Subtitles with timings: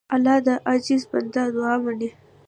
[0.15, 2.09] الله د عاجز بنده دعا منې.